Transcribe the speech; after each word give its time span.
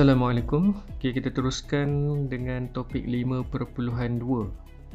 Assalamualaikum. 0.00 0.72
Okay, 0.96 1.12
kita 1.12 1.28
teruskan 1.28 2.24
dengan 2.32 2.72
topik 2.72 3.04
5.2 3.04 3.44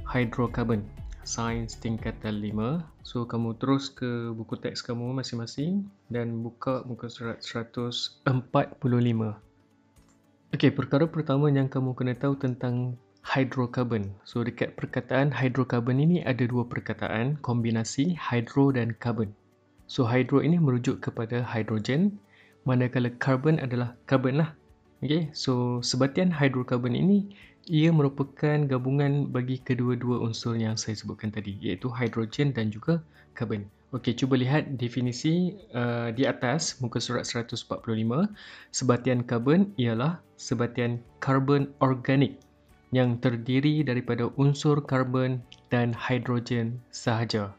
Hydrocarbon 0.01 0.81
Sains 1.21 1.77
tingkatan 1.77 2.41
5 2.41 3.05
So, 3.05 3.21
kamu 3.29 3.53
terus 3.61 3.93
ke 3.93 4.33
buku 4.33 4.57
teks 4.57 4.81
kamu 4.81 5.13
masing-masing 5.13 5.85
Dan 6.09 6.41
buka 6.41 6.81
muka 6.89 7.05
surat 7.05 7.37
145 7.37 8.25
Okay, 10.57 10.73
perkara 10.73 11.05
pertama 11.05 11.53
yang 11.53 11.69
kamu 11.69 11.93
kena 11.93 12.17
tahu 12.17 12.41
tentang 12.41 12.97
hydrocarbon 13.29 14.09
So, 14.25 14.41
dekat 14.41 14.73
perkataan 14.73 15.29
hydrocarbon 15.29 16.01
ini 16.01 16.25
ada 16.25 16.49
dua 16.49 16.65
perkataan 16.65 17.37
Kombinasi 17.45 18.17
hydro 18.17 18.73
dan 18.73 18.97
carbon. 18.97 19.29
So, 19.85 20.09
hydro 20.09 20.41
ini 20.41 20.57
merujuk 20.57 21.05
kepada 21.05 21.45
hydrogen 21.45 22.17
Manakala 22.65 23.13
carbon 23.21 23.61
adalah 23.61 23.93
carbon 24.09 24.41
lah 24.41 24.57
Okay, 25.05 25.29
so 25.37 25.85
sebatian 25.85 26.33
hidrokarbon 26.33 26.97
ini 26.97 27.29
ia 27.69 27.93
merupakan 27.93 28.57
gabungan 28.65 29.29
bagi 29.29 29.61
kedua-dua 29.61 30.17
unsur 30.17 30.57
yang 30.57 30.73
saya 30.81 30.97
sebutkan 30.97 31.29
tadi 31.29 31.61
iaitu 31.61 31.93
hidrogen 31.93 32.57
dan 32.57 32.73
juga 32.73 33.05
karbon. 33.37 33.69
Okey, 33.93 34.17
cuba 34.17 34.33
lihat 34.33 34.81
definisi 34.81 35.61
uh, 35.77 36.09
di 36.09 36.25
atas 36.25 36.81
muka 36.81 36.97
surat 36.97 37.21
145. 37.21 37.85
Sebatian 38.73 39.21
karbon 39.21 39.69
ialah 39.77 40.17
sebatian 40.41 40.97
karbon 41.21 41.69
organik 41.85 42.41
yang 42.89 43.21
terdiri 43.21 43.85
daripada 43.85 44.33
unsur 44.41 44.81
karbon 44.81 45.37
dan 45.69 45.93
hidrogen 45.93 46.81
sahaja. 46.89 47.53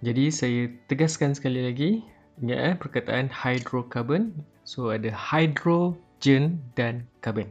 Jadi 0.00 0.32
saya 0.32 0.72
tegaskan 0.88 1.36
sekali 1.36 1.60
lagi, 1.60 2.00
ingat 2.40 2.56
eh 2.56 2.74
perkataan 2.80 3.28
hydrocarbon. 3.28 4.32
So 4.64 4.88
ada 4.88 5.12
hydro 5.12 6.00
oksigen 6.20 6.60
dan 6.76 7.08
karbon. 7.24 7.48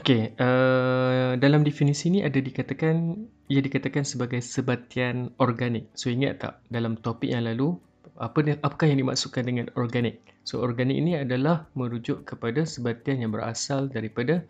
Okey, 0.00 0.32
uh, 0.40 1.36
dalam 1.36 1.60
definisi 1.60 2.08
ini 2.08 2.24
ada 2.24 2.40
dikatakan 2.40 3.20
ia 3.52 3.60
dikatakan 3.60 4.00
sebagai 4.00 4.40
sebatian 4.40 5.28
organik. 5.36 5.84
So 5.92 6.08
ingat 6.08 6.40
tak 6.40 6.64
dalam 6.72 6.96
topik 6.96 7.28
yang 7.28 7.44
lalu 7.44 7.76
apa 8.16 8.56
apakah 8.64 8.88
yang 8.88 9.04
dimaksudkan 9.04 9.44
dengan 9.44 9.68
organik? 9.76 10.24
So 10.48 10.64
organik 10.64 10.96
ini 10.96 11.20
adalah 11.20 11.68
merujuk 11.76 12.24
kepada 12.24 12.64
sebatian 12.64 13.20
yang 13.20 13.36
berasal 13.36 13.92
daripada 13.92 14.40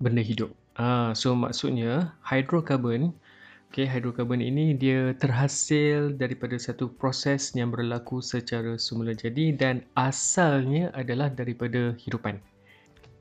benda 0.00 0.24
hidup. 0.24 0.48
Ah, 0.72 0.80
uh, 0.80 1.08
so 1.12 1.36
maksudnya 1.36 2.16
hidrokarbon 2.24 3.12
Okay, 3.72 3.88
hidrokarbon 3.88 4.44
ini 4.44 4.76
dia 4.76 5.16
terhasil 5.16 6.12
daripada 6.20 6.60
satu 6.60 6.92
proses 6.92 7.56
yang 7.56 7.72
berlaku 7.72 8.20
secara 8.20 8.76
semula 8.76 9.16
jadi 9.16 9.56
dan 9.56 9.88
asalnya 9.96 10.92
adalah 10.92 11.32
daripada 11.32 11.96
hidupan. 11.96 12.36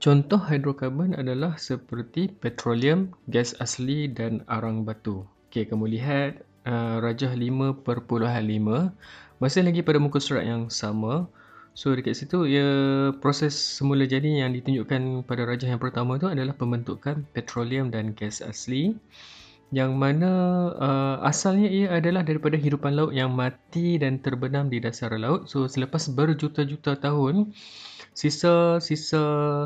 Contoh 0.01 0.41
hidrokarbon 0.41 1.13
adalah 1.13 1.61
seperti 1.61 2.25
petroleum, 2.25 3.13
gas 3.29 3.53
asli 3.61 4.09
dan 4.09 4.41
arang 4.49 4.81
batu. 4.81 5.29
Okey, 5.45 5.69
kamu 5.69 5.93
lihat 5.93 6.41
uh, 6.65 6.97
rajah 7.05 7.37
5.5 7.37 7.85
masih 9.37 9.61
lagi 9.61 9.85
pada 9.85 10.01
muka 10.01 10.17
surat 10.17 10.41
yang 10.41 10.73
sama. 10.73 11.29
So 11.77 11.93
dekat 11.93 12.17
situ 12.17 12.49
ia 12.49 12.65
proses 13.21 13.53
semula 13.53 14.09
jadi 14.09 14.41
yang 14.41 14.57
ditunjukkan 14.57 15.21
pada 15.29 15.45
rajah 15.45 15.69
yang 15.69 15.77
pertama 15.77 16.17
itu 16.17 16.33
adalah 16.33 16.57
pembentukan 16.57 17.21
petroleum 17.37 17.93
dan 17.93 18.17
gas 18.17 18.41
asli 18.41 18.97
yang 19.71 19.95
mana 19.95 20.31
uh, 20.81 21.15
asalnya 21.23 21.69
ia 21.69 21.87
adalah 21.95 22.27
daripada 22.27 22.59
hidupan 22.59 22.91
laut 22.97 23.13
yang 23.15 23.31
mati 23.31 23.95
dan 24.01 24.17
terbenam 24.19 24.67
di 24.67 24.81
dasar 24.83 25.13
laut. 25.15 25.47
So 25.47 25.69
selepas 25.69 26.09
berjuta-juta 26.11 26.97
tahun 26.97 27.53
Sisa-sisa 28.21 29.23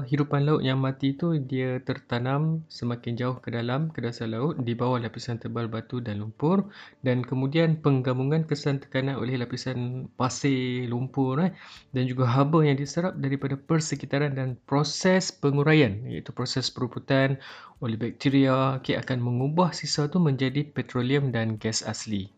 hidupan 0.08 0.48
laut 0.48 0.64
yang 0.64 0.80
mati 0.80 1.12
itu 1.12 1.36
dia 1.44 1.84
tertanam 1.84 2.64
semakin 2.72 3.20
jauh 3.20 3.38
ke 3.44 3.52
dalam 3.52 3.92
ke 3.92 4.00
dasar 4.00 4.32
laut 4.32 4.56
di 4.64 4.72
bawah 4.72 4.96
lapisan 4.96 5.36
tebal 5.36 5.68
batu 5.68 6.00
dan 6.00 6.24
lumpur 6.24 6.72
dan 7.04 7.20
kemudian 7.20 7.84
penggabungan 7.84 8.48
kesan 8.48 8.80
tekanan 8.80 9.20
oleh 9.20 9.36
lapisan 9.36 10.08
pasir 10.16 10.88
lumpur 10.88 11.44
eh, 11.44 11.52
dan 11.92 12.08
juga 12.08 12.32
haba 12.32 12.64
yang 12.64 12.80
diserap 12.80 13.20
daripada 13.20 13.60
persekitaran 13.60 14.40
dan 14.40 14.56
proses 14.64 15.36
penguraian 15.36 16.08
iaitu 16.08 16.32
proses 16.32 16.72
peruputan 16.72 17.36
oleh 17.84 18.00
bakteria 18.00 18.80
okay, 18.80 18.96
akan 18.96 19.20
mengubah 19.20 19.76
sisa 19.76 20.08
itu 20.08 20.16
menjadi 20.16 20.64
petroleum 20.64 21.36
dan 21.36 21.60
gas 21.60 21.84
asli. 21.84 22.32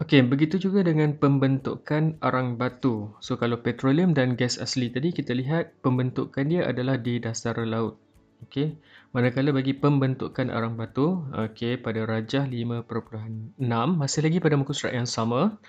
Okey, 0.00 0.24
begitu 0.24 0.56
juga 0.56 0.80
dengan 0.80 1.12
pembentukan 1.12 2.16
arang 2.24 2.56
batu. 2.56 3.12
So 3.20 3.36
kalau 3.36 3.60
petroleum 3.60 4.16
dan 4.16 4.32
gas 4.32 4.56
asli 4.56 4.88
tadi 4.88 5.12
kita 5.12 5.36
lihat 5.36 5.76
pembentukan 5.84 6.48
dia 6.48 6.64
adalah 6.64 6.96
di 6.96 7.20
dasar 7.20 7.60
laut. 7.68 8.00
Okey. 8.48 8.80
Manakala 9.12 9.52
bagi 9.52 9.76
pembentukan 9.76 10.48
arang 10.48 10.80
batu, 10.80 11.28
okey 11.36 11.76
pada 11.84 12.08
rajah 12.08 12.48
5.6 12.48 13.60
masih 14.00 14.20
lagi 14.24 14.40
pada 14.40 14.56
muka 14.56 14.72
surat 14.72 14.96
yang 14.96 15.04
sama. 15.04 15.60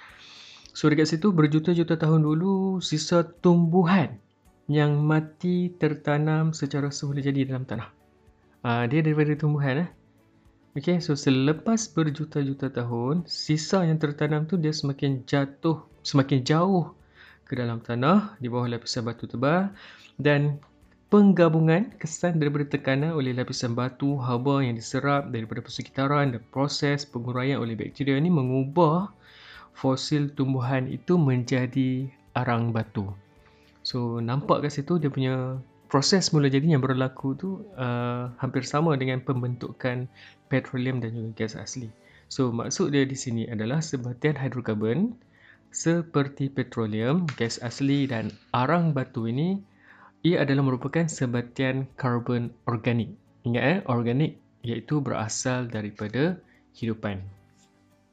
So 0.71 0.87
dekat 0.87 1.11
situ 1.11 1.35
berjuta-juta 1.35 1.99
tahun 1.99 2.23
dulu 2.23 2.79
sisa 2.79 3.27
tumbuhan 3.27 4.15
yang 4.71 5.03
mati 5.03 5.75
tertanam 5.75 6.55
secara 6.55 6.87
semula 6.95 7.19
jadi 7.19 7.51
dalam 7.51 7.67
tanah. 7.67 7.91
Uh, 8.63 8.87
dia 8.87 9.03
daripada 9.03 9.35
tumbuhan 9.35 9.83
eh. 9.83 9.89
Okay, 10.71 11.03
so 11.03 11.19
selepas 11.19 11.83
berjuta-juta 11.91 12.71
tahun, 12.71 13.27
sisa 13.27 13.83
yang 13.83 13.99
tertanam 13.99 14.47
tu 14.47 14.55
dia 14.55 14.71
semakin 14.71 15.19
jatuh, 15.27 15.83
semakin 15.99 16.47
jauh 16.47 16.95
ke 17.43 17.59
dalam 17.59 17.83
tanah 17.83 18.39
di 18.39 18.47
bawah 18.47 18.71
lapisan 18.71 19.03
batu 19.03 19.27
tebal 19.27 19.67
dan 20.15 20.63
penggabungan 21.11 21.91
kesan 21.99 22.39
daripada 22.39 22.71
tekanan 22.71 23.11
oleh 23.11 23.35
lapisan 23.35 23.75
batu, 23.75 24.15
haba 24.15 24.63
yang 24.63 24.79
diserap 24.79 25.27
daripada 25.27 25.59
persekitaran 25.59 26.39
dan 26.39 26.41
proses 26.55 27.03
penguraian 27.03 27.59
oleh 27.59 27.75
bakteria 27.75 28.15
ini 28.15 28.31
mengubah 28.31 29.11
fosil 29.75 30.31
tumbuhan 30.31 30.87
itu 30.87 31.19
menjadi 31.19 32.07
arang 32.31 32.71
batu. 32.71 33.11
So 33.83 34.23
nampak 34.23 34.63
kat 34.63 34.71
situ 34.71 35.03
dia 35.03 35.11
punya 35.11 35.59
proses 35.91 36.31
mula 36.31 36.47
jadi 36.47 36.71
yang 36.71 36.79
berlaku 36.79 37.35
tu 37.35 37.67
uh, 37.75 38.31
hampir 38.39 38.63
sama 38.63 38.95
dengan 38.95 39.19
pembentukan 39.19 40.07
petroleum 40.47 41.03
dan 41.03 41.11
juga 41.11 41.43
gas 41.43 41.59
asli. 41.59 41.91
So 42.31 42.47
maksud 42.55 42.95
dia 42.95 43.03
di 43.03 43.19
sini 43.19 43.43
adalah 43.51 43.83
sebatian 43.83 44.39
hidrokarbon 44.39 45.19
seperti 45.75 46.47
petroleum, 46.47 47.27
gas 47.35 47.59
asli 47.59 48.07
dan 48.07 48.31
arang 48.55 48.95
batu 48.95 49.27
ini 49.27 49.59
ia 50.23 50.47
adalah 50.47 50.63
merupakan 50.63 51.11
sebatian 51.11 51.91
karbon 51.99 52.55
organik. 52.71 53.11
Ingat 53.43 53.63
eh, 53.67 53.79
organik 53.91 54.39
iaitu 54.63 55.03
berasal 55.03 55.67
daripada 55.67 56.39
hidupan. 56.77 57.19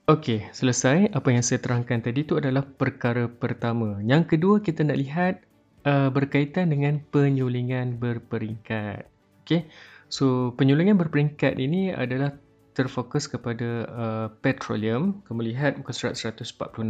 Okey, 0.09 0.49
selesai. 0.57 1.13
Apa 1.13 1.31
yang 1.31 1.45
saya 1.45 1.61
terangkan 1.61 2.01
tadi 2.01 2.25
itu 2.25 2.41
adalah 2.41 2.65
perkara 2.65 3.29
pertama. 3.29 4.01
Yang 4.01 4.35
kedua 4.35 4.65
kita 4.65 4.81
nak 4.81 4.97
lihat 4.97 5.45
uh, 5.89 6.09
berkaitan 6.13 6.69
dengan 6.69 7.01
penyulingan 7.09 7.97
berperingkat. 7.97 9.09
Okay. 9.43 9.65
So, 10.13 10.53
penyulingan 10.57 11.01
berperingkat 11.01 11.57
ini 11.57 11.93
adalah 11.93 12.37
terfokus 12.77 13.27
kepada 13.27 13.69
uh, 13.89 14.27
petroleum. 14.45 15.25
Kamu 15.25 15.41
lihat 15.43 15.81
muka 15.81 15.97
surat 15.97 16.15
146. 16.15 16.85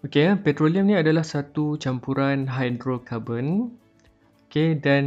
Okay, 0.00 0.32
petroleum 0.40 0.88
ni 0.88 0.96
adalah 0.96 1.20
satu 1.20 1.76
campuran 1.76 2.48
hidrokarbon. 2.48 3.76
Okay, 4.48 4.74
dan 4.74 5.06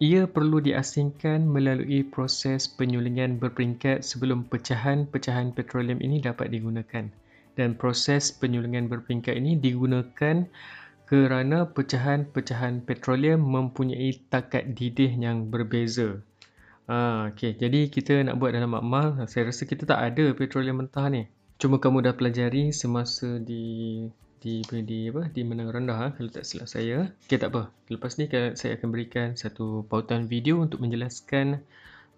ia 0.00 0.30
perlu 0.30 0.62
diasingkan 0.62 1.44
melalui 1.44 2.06
proses 2.06 2.70
penyulingan 2.70 3.36
berperingkat 3.42 4.00
sebelum 4.06 4.46
pecahan-pecahan 4.46 5.52
petroleum 5.52 5.98
ini 5.98 6.22
dapat 6.22 6.54
digunakan. 6.54 7.10
Dan 7.58 7.74
proses 7.74 8.30
penyulingan 8.30 8.86
berperingkat 8.86 9.34
ini 9.34 9.58
digunakan 9.58 10.46
kerana 11.08 11.64
pecahan-pecahan 11.72 12.84
petroleum 12.84 13.40
mempunyai 13.40 14.12
takat 14.28 14.76
didih 14.76 15.08
yang 15.16 15.48
berbeza. 15.48 16.20
Ha, 16.84 17.32
okay. 17.32 17.56
Jadi 17.56 17.88
kita 17.88 18.20
nak 18.28 18.36
buat 18.36 18.52
dalam 18.52 18.76
makmal, 18.76 19.16
saya 19.24 19.48
rasa 19.48 19.64
kita 19.64 19.88
tak 19.88 20.00
ada 20.04 20.36
petroleum 20.36 20.84
mentah 20.84 21.08
ni. 21.08 21.24
Cuma 21.56 21.80
kamu 21.80 22.04
dah 22.04 22.12
pelajari 22.12 22.76
semasa 22.76 23.40
di 23.40 24.04
di 24.38 24.62
di 24.62 25.10
apa 25.10 25.26
di 25.34 25.42
menang 25.42 25.74
rendah 25.74 25.98
ha? 25.98 26.08
kalau 26.14 26.30
tak 26.30 26.46
silap 26.46 26.70
saya. 26.70 27.10
Okey 27.26 27.40
tak 27.40 27.50
apa. 27.50 27.72
Lepas 27.90 28.20
ni 28.20 28.30
saya 28.30 28.78
akan 28.78 28.88
berikan 28.94 29.34
satu 29.34 29.82
pautan 29.88 30.30
video 30.30 30.62
untuk 30.62 30.78
menjelaskan 30.78 31.64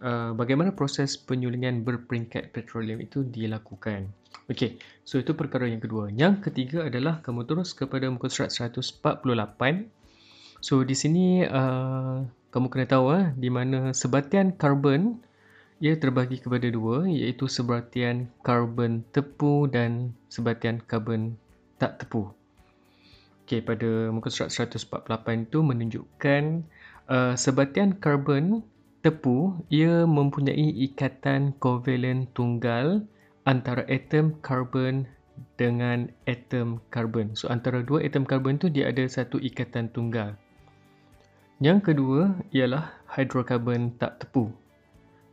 uh, 0.01 0.33
bagaimana 0.35 0.73
proses 0.75 1.17
penyulingan 1.17 1.85
berperingkat 1.85 2.51
petroleum 2.51 3.01
itu 3.01 3.25
dilakukan. 3.25 4.11
Okey, 4.51 4.83
so 5.07 5.23
itu 5.23 5.39
perkara 5.39 5.71
yang 5.71 5.79
kedua. 5.79 6.11
Yang 6.11 6.51
ketiga 6.51 6.91
adalah 6.91 7.23
kamu 7.23 7.47
terus 7.47 7.71
kepada 7.71 8.11
muka 8.11 8.27
surat 8.27 8.51
148. 8.51 9.87
So 10.61 10.83
di 10.83 10.99
sini 10.99 11.47
uh, 11.47 12.27
kamu 12.51 12.67
kena 12.69 12.87
tahu 12.91 13.05
uh, 13.15 13.31
di 13.39 13.47
mana 13.47 13.95
sebatian 13.95 14.53
karbon 14.59 15.23
ia 15.81 15.97
terbagi 15.97 16.43
kepada 16.43 16.69
dua 16.69 17.09
iaitu 17.09 17.49
sebatian 17.49 18.29
karbon 18.45 19.01
tepu 19.15 19.65
dan 19.71 20.13
sebatian 20.29 20.83
karbon 20.85 21.41
tak 21.81 22.03
tepu. 22.03 22.29
Okey, 23.47 23.65
pada 23.65 24.13
muka 24.13 24.29
surat 24.29 24.53
148 24.53 25.49
itu 25.49 25.59
menunjukkan 25.65 26.43
uh, 27.11 27.35
sebatian 27.35 27.97
karbon 27.97 28.63
tepu 29.01 29.57
ia 29.73 30.05
mempunyai 30.05 30.77
ikatan 30.85 31.57
kovalen 31.57 32.29
tunggal 32.37 33.01
antara 33.49 33.89
atom 33.89 34.37
karbon 34.45 35.09
dengan 35.57 36.13
atom 36.29 36.85
karbon. 36.93 37.33
So 37.33 37.49
antara 37.49 37.81
dua 37.81 38.05
atom 38.05 38.29
karbon 38.29 38.61
tu 38.61 38.69
dia 38.69 38.93
ada 38.93 39.05
satu 39.09 39.41
ikatan 39.41 39.89
tunggal. 39.93 40.37
Yang 41.61 41.93
kedua 41.93 42.37
ialah 42.53 42.93
hidrokarbon 43.13 43.97
tak 44.01 44.21
tepu. 44.21 44.53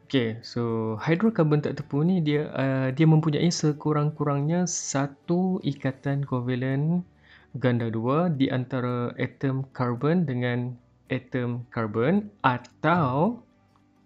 Okay, 0.07 0.39
so 0.39 0.95
hidrokarbon 1.03 1.59
tak 1.59 1.83
tepu 1.83 1.99
ni 2.07 2.23
dia 2.23 2.47
uh, 2.55 2.87
dia 2.95 3.03
mempunyai 3.03 3.51
sekurang-kurangnya 3.51 4.63
satu 4.63 5.59
ikatan 5.67 6.23
kovalen 6.23 7.03
ganda 7.59 7.91
dua 7.91 8.31
di 8.31 8.47
antara 8.47 9.11
atom 9.19 9.67
karbon 9.75 10.23
dengan 10.23 10.75
atom 11.11 11.67
karbon 11.71 12.31
atau 12.43 13.43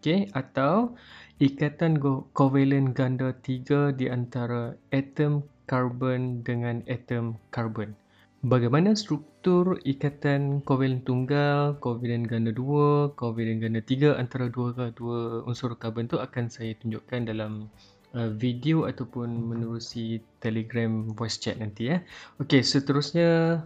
okay, 0.02 0.20
atau 0.34 0.98
ikatan 1.38 2.02
kovalen 2.34 2.94
ganda 2.98 3.34
tiga 3.46 3.94
di 3.94 4.10
antara 4.10 4.74
atom 4.90 5.46
karbon 5.70 6.42
dengan 6.42 6.82
atom 6.90 7.38
karbon. 7.54 7.94
Bagaimana 8.42 8.98
struktur 8.98 9.78
ikatan 9.86 10.66
kovalen 10.66 11.06
tunggal, 11.06 11.78
kovalen 11.78 12.26
ganda 12.26 12.50
dua, 12.50 13.14
kovalen 13.14 13.62
ganda 13.62 13.86
tiga 13.86 14.18
antara 14.18 14.50
dua 14.50 14.90
dua 14.98 15.46
unsur 15.46 15.78
karbon 15.78 16.10
tu 16.10 16.18
akan 16.18 16.50
saya 16.50 16.74
tunjukkan 16.82 17.30
dalam 17.30 17.70
uh, 18.18 18.30
video 18.34 18.90
ataupun 18.90 19.30
menerusi 19.30 20.26
Telegram 20.42 21.14
voice 21.14 21.38
chat 21.38 21.62
nanti 21.62 21.94
ya. 21.94 22.02
Okey, 22.42 22.66
seterusnya 22.66 23.62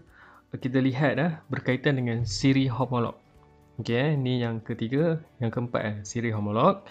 kita 0.56 0.80
lihat 0.80 1.20
ah 1.20 1.32
berkaitan 1.48 2.00
dengan 2.00 2.28
siri 2.28 2.68
homolog. 2.68 3.25
Okey, 3.76 4.16
ini 4.16 4.40
yang 4.40 4.64
ketiga, 4.64 5.20
yang 5.44 5.52
keempat 5.52 5.82
eh, 5.84 5.98
siri 6.08 6.32
homolog. 6.32 6.88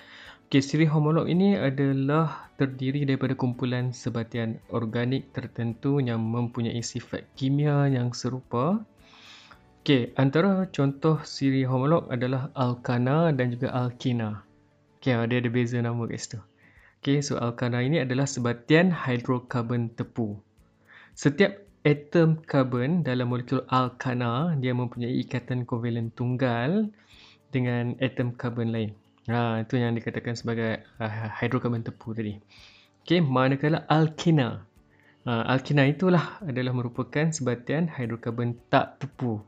Okay, 0.52 0.60
siri 0.60 0.84
homolog 0.84 1.24
ini 1.24 1.56
adalah 1.56 2.52
terdiri 2.60 3.08
daripada 3.08 3.32
kumpulan 3.32 3.96
sebatian 3.96 4.60
organik 4.68 5.32
tertentu 5.32 5.96
yang 6.04 6.20
mempunyai 6.20 6.84
sifat 6.84 7.24
kimia 7.40 7.88
yang 7.88 8.12
serupa. 8.12 8.84
Okay, 9.80 10.12
antara 10.20 10.68
contoh 10.76 11.24
siri 11.24 11.64
homolog 11.64 12.04
adalah 12.12 12.52
alkana 12.52 13.32
dan 13.32 13.56
juga 13.56 13.72
alkina. 13.72 14.44
Okay, 15.00 15.16
ada 15.16 15.40
ada 15.40 15.48
beza 15.48 15.80
nama 15.80 16.04
kat 16.04 16.20
situ. 16.20 16.40
Okay, 17.00 17.24
so 17.24 17.40
alkana 17.40 17.80
ini 17.80 18.04
adalah 18.04 18.28
sebatian 18.28 18.92
hidrokarbon 18.92 19.88
tepu. 19.96 20.36
Setiap 21.16 21.63
atom 21.84 22.40
karbon 22.48 23.04
dalam 23.04 23.28
molekul 23.28 23.60
alkana 23.68 24.56
dia 24.56 24.72
mempunyai 24.72 25.20
ikatan 25.20 25.68
kovalen 25.68 26.08
tunggal 26.16 26.88
dengan 27.52 27.92
atom 28.00 28.32
karbon 28.34 28.72
lain. 28.72 28.90
Ha, 29.28 29.64
itu 29.64 29.80
yang 29.80 29.96
dikatakan 29.96 30.36
sebagai 30.36 30.84
uh, 31.00 31.28
hidrokarbon 31.40 31.84
tepu 31.84 32.16
tadi. 32.16 32.40
Okey, 33.04 33.20
manakala 33.20 33.84
alkina. 33.88 34.64
Ha, 35.28 35.44
alkina 35.48 35.84
itulah 35.84 36.40
adalah 36.44 36.72
merupakan 36.72 37.28
sebatian 37.32 37.88
hidrokarbon 37.88 38.56
tak 38.72 39.00
tepu. 39.00 39.40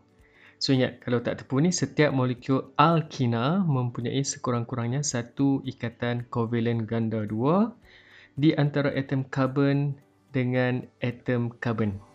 So 0.56 0.72
ingat, 0.72 1.04
kalau 1.04 1.20
tak 1.20 1.44
tepu 1.44 1.60
ni, 1.60 1.68
setiap 1.68 2.16
molekul 2.16 2.72
alkina 2.80 3.60
mempunyai 3.60 4.24
sekurang-kurangnya 4.24 5.04
satu 5.04 5.60
ikatan 5.68 6.24
kovalen 6.32 6.88
ganda 6.88 7.28
dua 7.28 7.76
di 8.40 8.56
antara 8.56 8.88
atom 8.96 9.28
karbon 9.28 10.00
dengan 10.32 10.84
atom 11.04 11.52
karbon. 11.60 12.05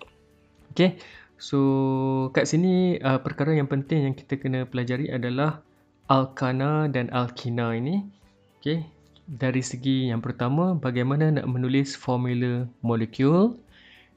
Okey, 0.71 0.95
so 1.35 1.59
kat 2.31 2.47
sini 2.47 2.95
uh, 3.03 3.19
perkara 3.19 3.51
yang 3.51 3.68
penting 3.68 4.07
yang 4.07 4.15
kita 4.15 4.39
kena 4.39 4.63
pelajari 4.63 5.12
adalah 5.12 5.59
alkana 6.07 6.88
dan 6.88 7.12
alkina 7.12 7.75
ini. 7.75 8.07
Okay. 8.59 8.88
Dari 9.27 9.59
segi 9.59 10.12
yang 10.12 10.23
pertama, 10.23 10.75
bagaimana 10.75 11.31
nak 11.31 11.47
menulis 11.47 11.95
formula 11.95 12.68
molekul. 12.83 13.59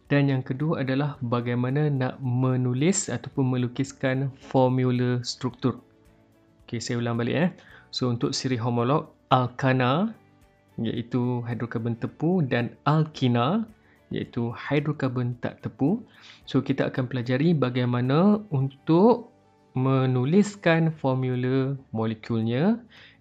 Dan 0.06 0.28
yang 0.28 0.44
kedua 0.44 0.84
adalah 0.84 1.16
bagaimana 1.24 1.88
nak 1.88 2.20
menulis 2.20 3.08
ataupun 3.08 3.56
melukiskan 3.56 4.28
formula 4.36 5.18
struktur. 5.24 5.80
Okay, 6.66 6.78
saya 6.78 7.00
ulang 7.00 7.16
balik. 7.16 7.34
Eh. 7.34 7.50
So, 7.88 8.12
untuk 8.12 8.30
siri 8.36 8.60
homolog, 8.60 9.10
alkana 9.32 10.12
iaitu 10.78 11.42
hidrokarbon 11.46 11.94
tepu 11.98 12.42
dan 12.46 12.74
alkina 12.86 13.62
iaitu 14.12 14.52
hidrokarbon 14.52 15.38
tak 15.40 15.62
tepu. 15.64 16.04
So, 16.44 16.60
kita 16.60 16.90
akan 16.92 17.08
pelajari 17.08 17.56
bagaimana 17.56 18.42
untuk 18.52 19.32
menuliskan 19.74 20.94
formula 20.94 21.74
molekulnya 21.90 22.78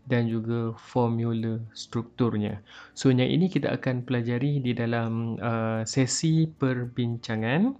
dan 0.07 0.27
juga 0.27 0.75
formula 0.75 1.59
strukturnya. 1.71 2.59
So 2.93 3.09
yang 3.09 3.25
ini 3.25 3.47
kita 3.47 3.71
akan 3.73 4.03
pelajari 4.03 4.59
di 4.59 4.75
dalam 4.75 5.39
uh, 5.39 5.81
sesi 5.87 6.45
perbincangan 6.45 7.73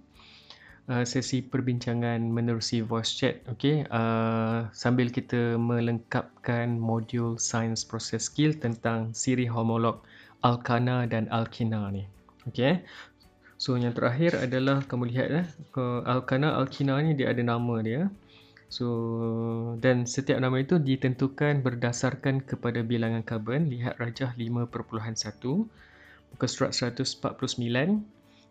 uh, 0.88 1.04
sesi 1.04 1.44
perbincangan 1.44 2.24
menerusi 2.24 2.80
voice 2.80 3.12
chat 3.12 3.44
okey 3.52 3.84
uh, 3.92 4.68
sambil 4.72 5.12
kita 5.12 5.60
melengkapkan 5.60 6.80
modul 6.80 7.36
science 7.36 7.84
process 7.84 8.32
skill 8.32 8.56
tentang 8.56 9.12
siri 9.12 9.44
homolog 9.44 10.00
alkana 10.40 11.04
dan 11.08 11.28
alkina 11.28 11.92
ni. 11.92 12.08
Okey. 12.48 12.84
So 13.56 13.78
yang 13.80 13.96
terakhir 13.96 14.36
adalah 14.36 14.84
kamu 14.84 15.14
lihat 15.14 15.28
eh 15.32 15.46
alkana 16.04 16.58
alkina 16.58 17.00
ni 17.00 17.16
dia 17.16 17.32
ada 17.32 17.40
nama 17.40 17.80
dia. 17.80 18.12
So 18.68 18.86
dan 19.78 20.04
setiap 20.04 20.42
nama 20.42 20.60
itu 20.60 20.76
ditentukan 20.76 21.64
berdasarkan 21.64 22.44
kepada 22.44 22.84
bilangan 22.84 23.22
karbon. 23.24 23.70
Lihat 23.70 23.96
rajah 23.96 24.36
5.1 24.36 24.68
muka 26.34 26.46
surat 26.50 26.74
149. 26.74 28.02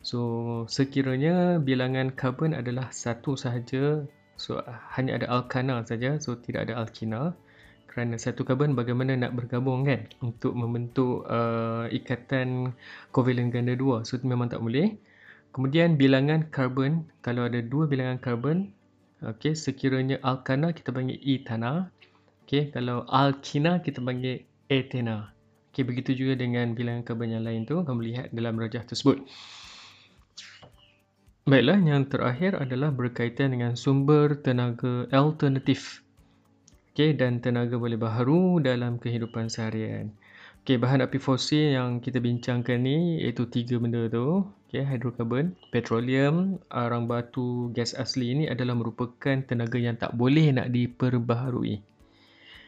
So 0.03 0.19
sekiranya 0.67 1.59
bilangan 1.59 2.11
karbon 2.15 2.55
adalah 2.55 2.91
satu 2.91 3.35
sahaja, 3.39 4.03
so 4.35 4.59
hanya 4.95 5.19
ada 5.19 5.27
alkana 5.31 5.83
saja, 5.87 6.19
so 6.19 6.35
tidak 6.35 6.67
ada 6.71 6.79
alkina. 6.79 7.35
Kerana 7.93 8.17
satu 8.17 8.41
karbon 8.41 8.73
bagaimana 8.73 9.13
nak 9.13 9.37
bergabung 9.37 9.85
kan 9.85 10.09
untuk 10.25 10.57
membentuk 10.57 11.29
uh, 11.29 11.85
ikatan 11.93 12.73
kovalen 13.13 13.53
ganda 13.53 13.77
dua. 13.77 14.01
So 14.01 14.17
itu 14.17 14.25
memang 14.25 14.49
tak 14.49 14.65
boleh. 14.65 14.97
Kemudian 15.53 15.93
bilangan 16.01 16.49
karbon, 16.49 17.05
kalau 17.21 17.45
ada 17.45 17.61
dua 17.61 17.85
bilangan 17.85 18.17
karbon, 18.17 18.73
Okey, 19.23 19.55
sekiranya 19.55 20.19
alkana 20.19 20.75
kita 20.75 20.91
panggil 20.91 21.15
etana. 21.23 21.87
Okey, 22.43 22.75
kalau 22.75 23.07
alkina 23.07 23.79
kita 23.79 24.03
panggil 24.03 24.43
etena. 24.67 25.31
Okey, 25.71 25.87
begitu 25.87 26.11
juga 26.11 26.43
dengan 26.43 26.75
bilangan 26.75 27.07
karbon 27.07 27.31
yang 27.31 27.47
lain 27.47 27.63
tu 27.63 27.79
kamu 27.79 28.03
lihat 28.03 28.35
dalam 28.35 28.59
rajah 28.59 28.83
tersebut. 28.83 29.23
Baiklah, 31.47 31.79
yang 31.79 32.03
terakhir 32.11 32.59
adalah 32.59 32.91
berkaitan 32.91 33.55
dengan 33.55 33.79
sumber 33.79 34.35
tenaga 34.43 35.07
alternatif. 35.15 36.02
Okey, 36.93 37.17
dan 37.17 37.41
tenaga 37.41 37.73
boleh 37.81 37.97
baharu 37.97 38.61
dalam 38.61 39.01
kehidupan 39.01 39.49
seharian. 39.49 40.13
Okey, 40.61 40.77
bahan 40.77 41.01
api 41.01 41.17
fosil 41.17 41.73
yang 41.73 41.97
kita 41.97 42.21
bincangkan 42.21 42.85
ni 42.85 43.17
iaitu 43.17 43.49
tiga 43.49 43.81
benda 43.81 44.05
tu. 44.13 44.45
Okey, 44.69 44.85
hidrokarbon, 44.85 45.57
petroleum, 45.73 46.61
arang 46.69 47.09
batu, 47.09 47.73
gas 47.73 47.97
asli 47.97 48.37
ini 48.37 48.45
adalah 48.45 48.77
merupakan 48.77 49.41
tenaga 49.41 49.81
yang 49.81 49.97
tak 49.97 50.13
boleh 50.13 50.53
nak 50.53 50.69
diperbaharui. 50.69 51.81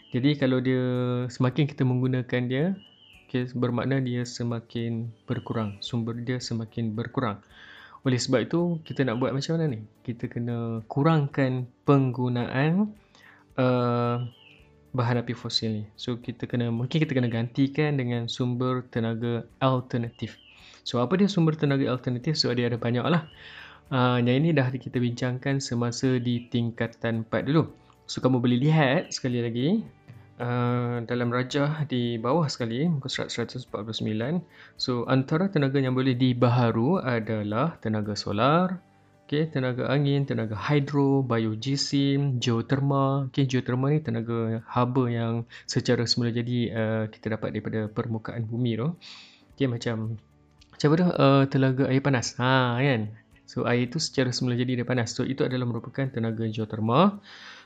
Jadi 0.09 0.29
kalau 0.41 0.57
dia 0.57 0.81
semakin 1.29 1.69
kita 1.69 1.85
menggunakan 1.85 2.41
dia, 2.49 2.73
okay, 3.29 3.45
bermakna 3.53 4.01
dia 4.01 4.25
semakin 4.25 5.13
berkurang. 5.29 5.77
Sumber 5.85 6.17
dia 6.17 6.41
semakin 6.41 6.97
berkurang. 6.97 7.45
Oleh 8.01 8.17
sebab 8.17 8.41
itu, 8.41 8.81
kita 8.89 9.05
nak 9.05 9.21
buat 9.21 9.37
macam 9.37 9.53
mana 9.53 9.69
ni? 9.69 9.85
Kita 10.01 10.25
kena 10.25 10.81
kurangkan 10.89 11.69
penggunaan 11.85 13.04
uh, 13.59 14.23
bahan 14.95 15.19
api 15.19 15.35
fosil 15.35 15.83
ni. 15.83 15.83
So 15.99 16.15
kita 16.15 16.47
kena 16.47 16.71
mungkin 16.71 17.03
kita 17.03 17.11
kena 17.11 17.27
gantikan 17.27 17.99
dengan 17.99 18.31
sumber 18.31 18.87
tenaga 18.87 19.43
alternatif. 19.59 20.39
So 20.87 21.03
apa 21.03 21.19
dia 21.19 21.27
sumber 21.27 21.59
tenaga 21.59 21.83
alternatif? 21.91 22.39
So 22.39 22.53
dia 22.55 22.71
ada 22.71 22.79
banyak 22.79 23.03
lah. 23.03 23.27
Uh, 23.91 24.17
yang 24.17 24.41
ini 24.41 24.49
dah 24.55 24.71
kita 24.73 24.97
bincangkan 24.97 25.61
semasa 25.61 26.17
di 26.17 26.47
tingkatan 26.49 27.27
4 27.27 27.45
dulu. 27.45 27.69
So 28.09 28.23
kamu 28.23 28.41
boleh 28.41 28.57
lihat 28.61 29.13
sekali 29.13 29.41
lagi 29.41 29.81
uh, 30.41 31.01
dalam 31.05 31.29
rajah 31.29 31.85
di 31.85 32.17
bawah 32.17 32.47
sekali 32.49 32.87
muka 32.89 33.11
surat 33.11 33.29
149. 33.29 34.41
So 34.79 35.05
antara 35.05 35.51
tenaga 35.51 35.77
yang 35.77 35.93
boleh 35.93 36.17
dibaharu 36.17 37.03
adalah 37.03 37.77
tenaga 37.83 38.17
solar, 38.17 38.81
Okay, 39.25 39.49
tenaga 39.49 39.89
angin, 39.89 40.29
tenaga 40.29 40.53
hidro, 40.53 41.25
biogesim, 41.25 42.37
geoterma. 42.37 43.25
Okay, 43.33 43.49
geoterma 43.49 43.89
ni 43.89 43.97
tenaga 43.97 44.61
haba 44.69 45.09
yang 45.09 45.49
secara 45.65 46.05
semula 46.05 46.29
jadi 46.29 46.69
uh, 46.69 47.03
kita 47.09 47.33
dapat 47.33 47.57
daripada 47.57 47.89
permukaan 47.89 48.45
bumi 48.45 48.77
tu. 48.77 48.93
Okay, 49.57 49.65
macam 49.65 50.21
macam 50.69 50.87
apa 50.93 50.95
tu? 51.01 51.07
Uh, 51.09 51.43
tenaga 51.49 51.83
air 51.89 52.05
panas. 52.05 52.37
Ha, 52.37 52.77
kan? 52.77 53.17
So, 53.49 53.65
air 53.65 53.89
itu 53.89 53.97
secara 53.97 54.29
semula 54.29 54.53
jadi 54.61 54.77
dia 54.77 54.85
panas. 54.85 55.17
So, 55.17 55.25
itu 55.25 55.41
adalah 55.41 55.65
merupakan 55.65 56.05
tenaga 56.05 56.45
geoterma. 56.45 57.17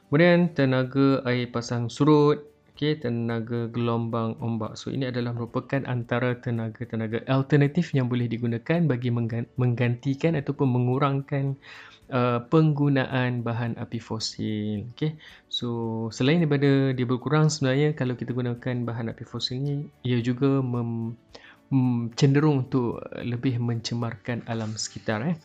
Kemudian 0.08 0.56
tenaga 0.56 1.28
air 1.28 1.52
pasang 1.52 1.92
surut, 1.92 2.40
okay, 2.80 2.96
tenaga 2.96 3.68
gelombang 3.68 4.40
ombak. 4.40 4.80
So 4.80 4.88
ini 4.88 5.12
adalah 5.12 5.36
merupakan 5.36 5.84
antara 5.84 6.40
tenaga-tenaga 6.40 7.28
alternatif 7.28 7.92
yang 7.92 8.08
boleh 8.08 8.32
digunakan 8.32 8.88
bagi 8.88 9.12
menggantikan 9.60 10.40
ataupun 10.40 10.68
mengurangkan 10.72 11.60
uh, 12.08 12.40
penggunaan 12.48 13.44
bahan 13.44 13.76
api 13.76 14.00
fosil. 14.00 14.88
Okay. 14.96 15.20
So 15.52 16.08
selain 16.16 16.40
daripada 16.40 16.96
dia 16.96 17.04
berkurang 17.04 17.52
sebenarnya 17.52 18.00
kalau 18.00 18.16
kita 18.16 18.32
gunakan 18.32 18.76
bahan 18.88 19.12
api 19.12 19.28
fosil 19.28 19.60
ni 19.60 19.76
ia 20.08 20.24
juga 20.24 20.64
mem, 20.64 21.20
mem, 21.68 22.16
cenderung 22.16 22.64
untuk 22.64 23.04
lebih 23.20 23.60
mencemarkan 23.60 24.48
alam 24.48 24.72
sekitar. 24.80 25.20
Eh. 25.28 25.36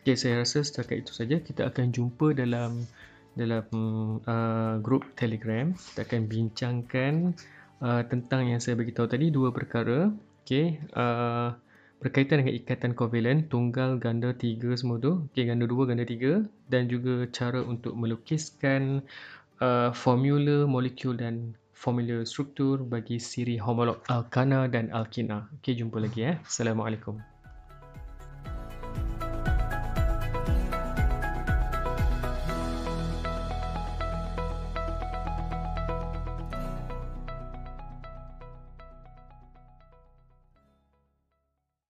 Okay, 0.00 0.16
saya 0.16 0.40
rasa 0.40 0.64
setakat 0.64 1.04
itu 1.04 1.12
saja 1.12 1.36
kita 1.36 1.68
akan 1.68 1.92
jumpa 1.92 2.32
dalam 2.32 2.88
dalam 3.38 3.64
uh, 4.26 4.82
grup 4.82 5.06
Telegram. 5.14 5.70
Kita 5.70 6.02
akan 6.02 6.26
bincangkan 6.26 7.12
uh, 7.78 8.02
tentang 8.10 8.50
yang 8.50 8.58
saya 8.58 8.74
beritahu 8.74 9.06
tadi 9.06 9.30
dua 9.30 9.54
perkara. 9.54 10.10
Okey 10.42 10.82
uh, 10.98 11.54
berkaitan 12.02 12.42
dengan 12.42 12.54
ikatan 12.58 12.92
kovalen 12.98 13.46
tunggal 13.46 14.02
ganda 14.02 14.34
tiga 14.34 14.74
semua 14.74 14.98
tu. 14.98 15.22
Okey 15.30 15.46
ganda 15.46 15.70
dua 15.70 15.86
ganda 15.86 16.02
tiga. 16.02 16.42
Dan 16.66 16.90
juga 16.90 17.30
cara 17.30 17.62
untuk 17.62 17.94
melukiskan 17.94 19.06
uh, 19.62 19.94
formula 19.94 20.66
molekul 20.66 21.14
dan 21.14 21.54
formula 21.78 22.26
struktur 22.26 22.82
bagi 22.82 23.22
siri 23.22 23.54
homolog 23.54 24.02
alkana 24.10 24.66
dan 24.66 24.90
alkina. 24.90 25.46
Okey 25.62 25.78
jumpa 25.78 26.02
lagi 26.02 26.34
eh. 26.34 26.36
assalamualaikum 26.42 27.37